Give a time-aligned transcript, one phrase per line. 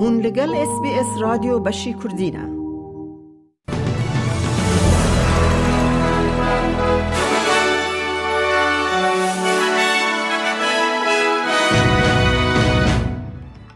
[0.00, 2.48] هون لگل اس بی اس رادیو بشی کردینه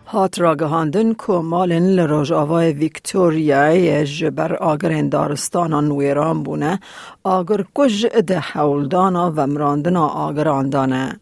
[0.07, 6.81] هات راگهاندن که مالن لروژ آوای ویکتوریا جبر آگر دارستان نویران بونه
[7.25, 11.21] آگر کج ده حولدانا و مراندنا آگراندانه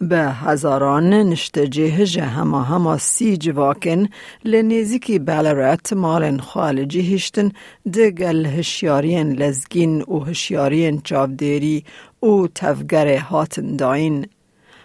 [0.00, 4.08] به هزاران نشتجه جه هما سی جواکن
[4.44, 7.52] لنیزیکی بلرات مالن خالجی هشتن
[7.94, 11.84] دگل هشیارین لزگین و هشیارین چاودیری
[12.22, 14.26] و تفگر هاتن داین.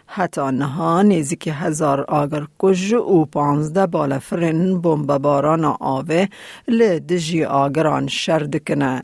[0.07, 6.27] حتی نها نزدیک هزار آگر کج و پانزده بالفرن بمبباران آوه
[6.67, 9.01] لدجی آگران شرد کنه.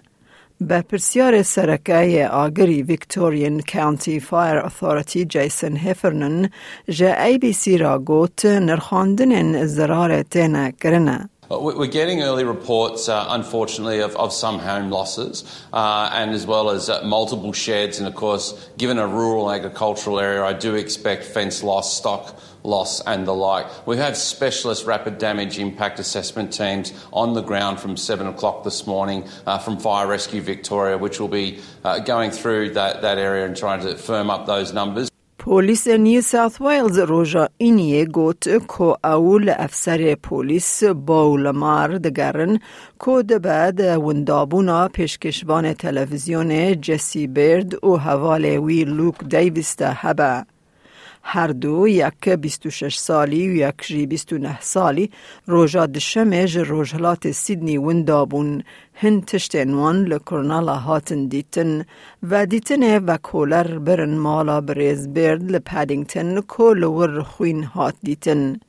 [0.61, 6.49] به پرسیار سرکه آگری ویکتورین کانتی فایر اتھارتی جیسن هفرنن
[6.89, 11.30] جه ای بی سی را گوت نرخاندن زرار تینه کرنه.
[11.59, 16.69] We're getting early reports, uh, unfortunately, of, of some home losses, uh, and as well
[16.69, 17.99] as uh, multiple sheds.
[17.99, 23.01] And of course, given a rural agricultural area, I do expect fence loss, stock loss,
[23.01, 23.67] and the like.
[23.85, 28.87] We have specialist rapid damage impact assessment teams on the ground from 7 o'clock this
[28.87, 33.45] morning uh, from Fire Rescue Victoria, which will be uh, going through that, that area
[33.45, 35.10] and trying to firm up those numbers.
[35.43, 42.59] پلیس نیو ساوت ویلز روژا اینیه گوت که اول افسر پلیس باولمار دگرن
[43.05, 50.45] که دبد وندابونا پیشکشوان تلویزیون جسی برد و حوال وی لوک دیویست هبه.
[51.23, 55.11] هر دو یک 26 سالی و یک جی 29 سالی
[55.47, 58.63] روژا دشمه جه روژهلات سیدنی وندابون
[58.93, 61.85] هن تشتنوان لکرنالا هاتن دیتن
[62.23, 68.59] و دیتن و کولر برن مالا بریز برد لپادینگتن کول ور خوین هات دیتن.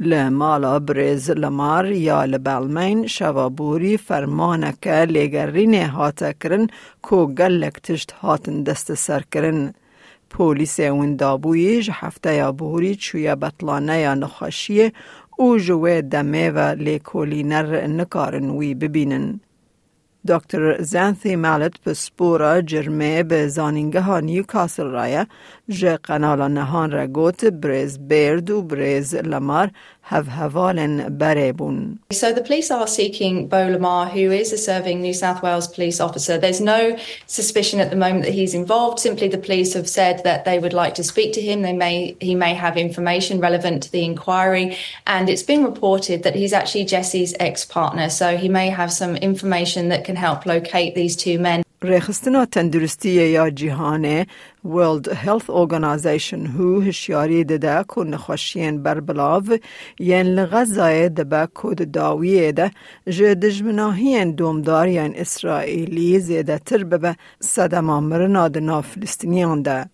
[0.00, 6.66] لمالا بریز لمار یا لبالمین شوابوری فرمانک لگرین هاتا کرن
[7.02, 9.74] کو گلک تشت هاتن دست سر کرن.
[10.34, 14.92] پولیس اون دابویش هفته یا بوری چویا بطلانه یا نخاشیه
[15.38, 19.40] او جوه دمه و لیکولینر نکارن وی ببینن.
[20.28, 25.26] دکتر زانثی مالت به سپورا جرمه به زانینگه ها نیوکاسل رایه
[25.68, 29.70] جه قنالا نهان را گوت بریز بیرد و بریز لمار
[30.04, 31.98] have Havalen Barebun.
[32.12, 35.98] So the police are seeking Bo Lamar, who is a serving New South Wales police
[35.98, 36.36] officer.
[36.36, 39.00] There's no suspicion at the moment that he's involved.
[39.00, 41.62] Simply the police have said that they would like to speak to him.
[41.62, 44.76] They may he may have information relevant to the inquiry.
[45.06, 48.10] And it's been reported that he's actually Jesse's ex-partner.
[48.10, 51.63] So he may have some information that can help locate these two men.
[51.84, 54.24] ریخستنا تندرستی یا جهان
[54.66, 59.58] World Health Organization هو هشیاری دده که نخوشین بر بلاو
[59.98, 62.70] ین لغزای دبا کود داویه ده
[63.08, 69.93] جه دجمناهین دومدار ین اسرائیلی زیده تر ببه صدم آمرنا ده فلسطینیان ده.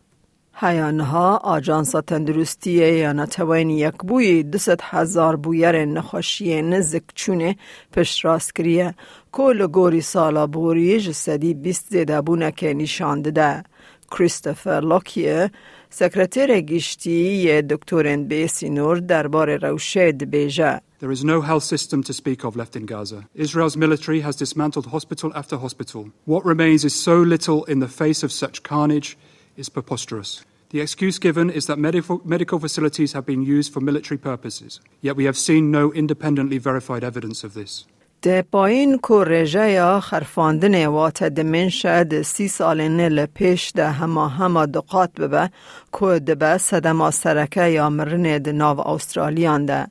[0.62, 7.56] هیانها آجانسا تندرستی یا نتوانی یک بوی دست هزار بویر نخوشی نزک چونه
[7.92, 8.94] پشت راست کریه
[9.32, 13.62] کل گوری سالا بوری جسدی بیست زیده بونه که نشان ده.
[14.10, 15.50] کریستوفر لوکیه
[15.90, 22.56] سکرتر گشتی دکترین بیسینور درباره روشه دبیجه There is no health system to speak of
[22.56, 23.20] left in Gaza.
[23.34, 26.02] Israel's military has dismantled hospital after hospital.
[26.26, 29.16] What remains is so little in the face of such carnage
[29.56, 30.30] is preposterous.
[30.69, 35.15] The excuse given is that medical, medical facilities have been used for military purposes, yet
[35.15, 37.85] we have seen no independently verified evidence of this.
[38.21, 44.65] ده پایین کو رژه یا خرفاندن وات دمنشه ده سی سالینه لپیش ده هما هما
[44.65, 45.49] دقات ببه
[45.91, 49.87] کو ده به صدما سرکه یا مرنه ده ناو استرالیان ده.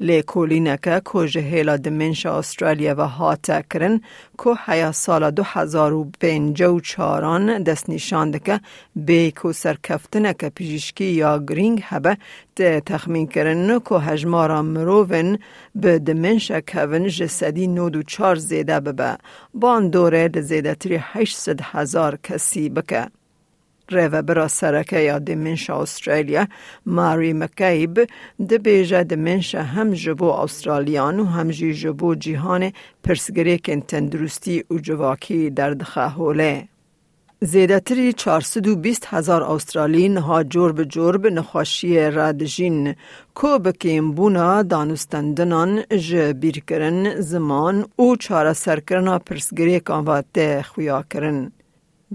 [0.00, 4.00] لیکولینکه که جهیلا دمنش استرالیا و هاتا کرن
[4.44, 8.60] که حیا سال دو هزار و پینج و چاران دست نشانده که
[8.96, 12.16] بی که سرکفتنه که پیشکی یا گرینگ هبه
[12.86, 15.38] تخمین کرن که هجمارا مروون
[15.74, 19.16] به دمنش کون جسدی نود و چار زیده ببه
[19.54, 23.15] بان دوره ده زیده تری هشت هزار کسی بکه.
[23.90, 26.46] ریو برا سرکه یا دمنشا استرالیا
[26.86, 27.94] ماری مکیب
[28.48, 32.72] ده بیجه دمنشا هم جبو استرالیان و هم جی جبو جیهان
[33.04, 36.68] پرسگری کن تندرستی و جواکی در دخه هوله.
[37.40, 42.94] زیدتری 420 هزار استرالی نها جرب جرب نخواشی رادجین
[43.34, 51.04] کو بکیم بونا دانستندنان ج بیر کرن زمان او چاره سرکرنا پرسگری کانواته خویا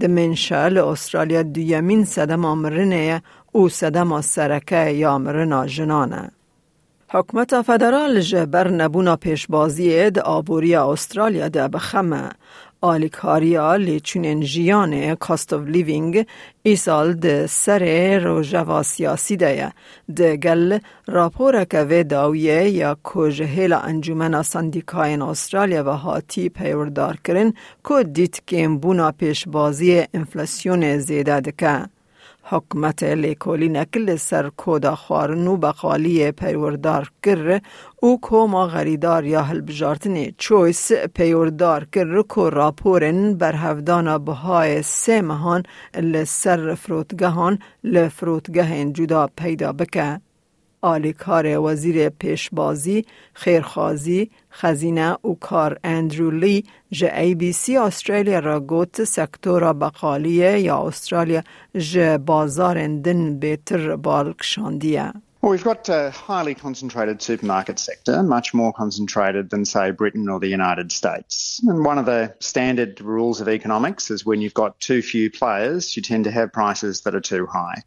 [0.00, 3.22] دمنشا لأسترالیا دیمین صدم آمرنه
[3.52, 6.30] او صدم سرکه یا مرنا جنانه.
[7.14, 12.30] حکومت فدرال جبر نبونا پیشبازی د آبوری استرالیا ده بخمه
[12.82, 16.26] آلیکاریا لیچون جیان کاست of لیوینگ
[16.62, 19.72] ای سال ده سر روژوا سیاسی ده
[20.16, 27.52] ده گل راپور که داویه یا کجهیل انجومن سندیکای استرالیا و هاتی پیوردار کرن
[27.88, 32.01] که دیت که بونا پیشبازی انفلاسیون زیده دکه.
[32.44, 37.60] حکمت لیکولی نکل سر کودا خوارنو بقالی پیوردار کر
[38.02, 45.62] او کوما غریدار یا هلبجارتن چویس پیوردار کر کو راپورن بر هفدان بهای سه مهان
[45.96, 50.20] لسر فروتگهان لفروتگهن جدا پیدا بکه.
[50.81, 58.59] آلیکار وزیر پیشبازی خیرخازی خزینه و کار اندرو لی جه ای بی سی استرالیا را
[58.59, 61.43] گوت سکتورا بقالیه یا استرالیا
[61.75, 65.13] جه بازار دن بیتر بالکشاندیه.
[65.41, 70.39] Well, we've got a highly concentrated supermarket sector, much more concentrated than, say, Britain or
[70.39, 71.61] the United States.
[71.65, 75.95] And one of the standard rules of economics is when you've got too few players,
[75.95, 77.83] you tend to have prices that are too high.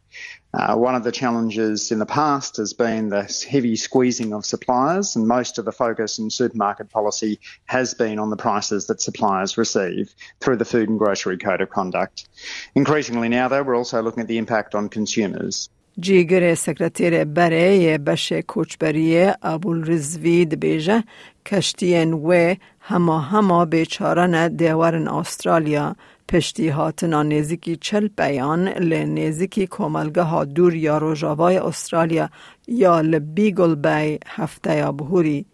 [0.56, 5.14] Uh, one of the challenges in the past has been the heavy squeezing of suppliers,
[5.14, 9.58] and most of the focus in supermarket policy has been on the prices that suppliers
[9.58, 12.26] receive through the Food and Grocery Code of Conduct.
[12.74, 15.68] Increasingly now, though, we're also looking at the impact on consumers.
[16.00, 21.04] جیگر سکرتیر بره بش کوچبری ابول رزوید بیجه
[21.46, 25.96] کشتین و هما هما بیچارن دیورن استرالیا.
[26.28, 32.30] پشتی هاتنا نزیکی چل بیان لنزیکی کمالگه ها دور یا روژاوای استرالیا
[32.68, 35.46] یا لبیگل بی هفته یا بهوری.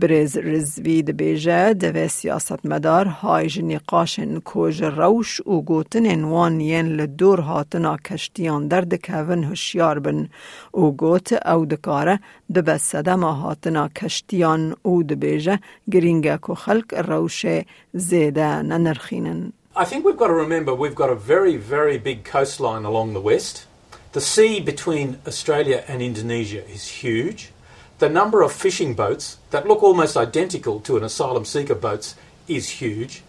[0.00, 7.40] برز رزوی بیجه دوه سیاست مدار های نقاشن کوژ روش و گوتن وان ین لدور
[7.40, 10.28] هاتنا کشتیان در دکوین هشیار بن
[10.74, 12.20] و گوت او دکاره
[12.54, 15.58] دبه سدم هاتنا کشتیان او دبیجه
[15.92, 17.46] گرینگه کو خلق روش
[17.92, 22.84] زیده ننرخینن I think we've got to remember we've got a very, very big coastline
[22.86, 23.66] along the west.
[24.12, 27.40] The sea between Australia and Indonesia is huge.
[27.98, 32.14] The number of fishing boats that look almost identical to an asylum seeker boats
[32.46, 33.22] is huge.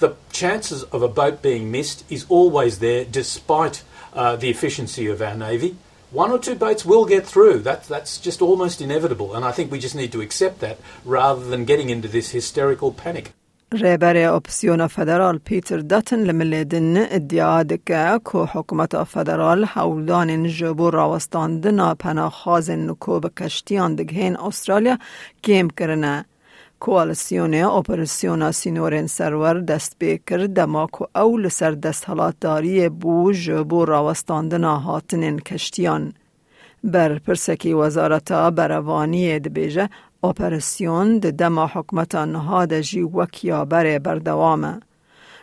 [0.00, 3.82] The chances of a boat being missed is always there despite
[4.12, 5.76] uh, the efficiency of our Navy.
[6.10, 7.60] One or two boats will get through.
[7.60, 9.34] That, that's just almost inevitable.
[9.34, 12.92] And I think we just need to accept that rather than getting into this hysterical
[12.92, 13.32] panic.
[13.80, 22.70] رهبر اپسیون فدرال پیتر داتن لملیدن ادعا دکه که حکومت فدرال حولدان جبو راوستاندن پناخاز
[22.70, 24.98] نکوب کشتیان دگهین استرالیا
[25.44, 26.24] کم کرنه.
[26.80, 34.64] کوالسیون اپراسیون سینورن سرور دست بیکر دما اول سر دست حالات داری بو جبو راوستاندن
[34.64, 36.12] هاتنین کشتیان.
[36.84, 39.88] بر پرسکی وزارتا بروانی دبیجه
[40.23, 44.79] اپراسیون د دما حکمت نهاد جی وکیا بر بردوامه.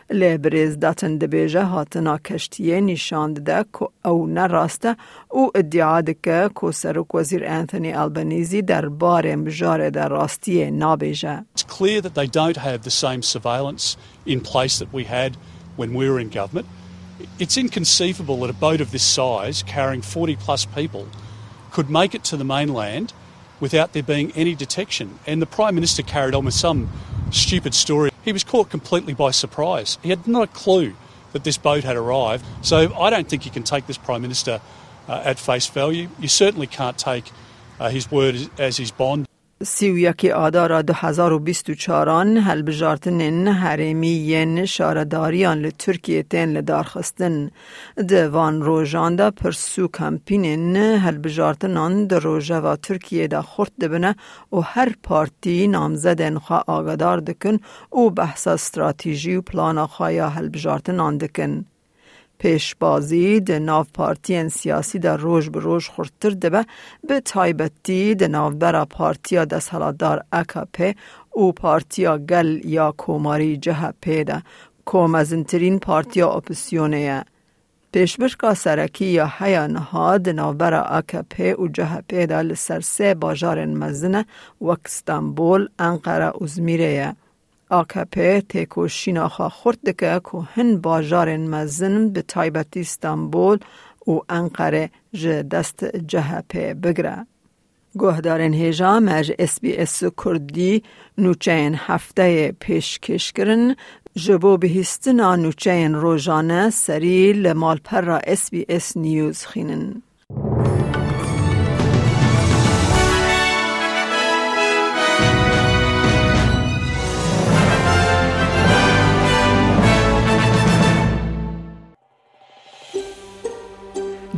[0.09, 4.95] لبریز داتن دبیجه هاتنا کشتیه نشاند ده که او نراسته
[5.29, 11.45] او ادعا دکه که سرک وزیر انتونی البنیزی در بار مجار در راستی نابیجه.
[11.57, 15.37] It's clear that they don't have the same surveillance in place that we had
[15.77, 16.67] when we were in government.
[17.39, 21.05] It's inconceivable that a boat of this size, carrying 40 plus people,
[21.71, 23.13] could make it to the mainland
[23.60, 25.18] without there being any detection.
[25.26, 26.90] And the Prime Minister carried on with some
[27.30, 28.10] stupid story.
[28.24, 29.98] He was caught completely by surprise.
[30.02, 30.94] He had no clue
[31.32, 32.44] that this boat had arrived.
[32.62, 34.60] So I don't think you can take this Prime Minister
[35.08, 36.08] uh, at face value.
[36.18, 37.30] You certainly can't take
[37.78, 39.26] uh, his word as his bond.
[39.62, 45.58] سی و یکی آدار دو هزار و بیست و چاران هل بجارتنین حریمی ین شارداریان
[45.58, 47.50] لترکیه تین لدارخستن
[48.08, 54.14] دوان روژان دا پرسو کمپینین هل بجارتنان دا روژه و ترکیه دا خورد دبنه
[54.52, 57.58] و هر پارتی نامزدن خواه آگادار دکن
[57.92, 61.64] و بحث استراتیجی و پلان خواه هل بجارتنان دکن.
[62.40, 66.62] پیشبازی د ناو پارتین سیاسی در روز به روز خورتر دبه
[67.08, 70.94] به تایبتی د ناو برا پارتیا دستحالاتدار اکاپه
[71.30, 74.42] او پارتیا گل یا کوماری جه پیده
[74.84, 77.24] کومزنترین پارتیا اپسیونه
[77.92, 84.24] پیشبشکا سرکی یا هیا نهاد ناوبرا اکپه و جه پیدا لسر سه باجار مزنه
[84.60, 87.16] و استانبول انقره ازمیره
[87.72, 93.58] AKP تکو شیناخا خورد که که هن باجار مزن به تایبت استانبول
[94.06, 97.26] و انقره جه دست جه پی بگره.
[97.98, 100.82] گهدارن هیجا مج اس بی اس کردی
[101.18, 103.76] نوچین هفته پیشکش کرن
[104.14, 108.20] جبو بهستنا نوچین روزانه سری لمال پر را